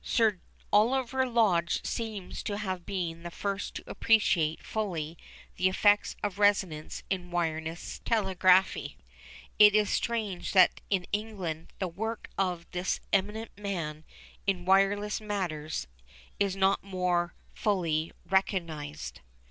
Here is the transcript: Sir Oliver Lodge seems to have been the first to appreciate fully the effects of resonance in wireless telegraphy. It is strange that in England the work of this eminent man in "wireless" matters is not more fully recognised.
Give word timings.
Sir 0.03 0.39
Oliver 0.73 1.27
Lodge 1.27 1.85
seems 1.85 2.41
to 2.41 2.57
have 2.57 2.87
been 2.87 3.21
the 3.21 3.29
first 3.29 3.75
to 3.75 3.83
appreciate 3.85 4.63
fully 4.65 5.15
the 5.57 5.69
effects 5.69 6.15
of 6.23 6.39
resonance 6.39 7.03
in 7.11 7.29
wireless 7.29 7.99
telegraphy. 8.03 8.97
It 9.59 9.75
is 9.75 9.91
strange 9.91 10.53
that 10.53 10.81
in 10.89 11.05
England 11.11 11.67
the 11.77 11.87
work 11.87 12.31
of 12.35 12.65
this 12.71 12.99
eminent 13.13 13.55
man 13.59 14.03
in 14.47 14.65
"wireless" 14.65 15.21
matters 15.21 15.85
is 16.39 16.55
not 16.55 16.83
more 16.83 17.35
fully 17.53 18.11
recognised. 18.27 19.21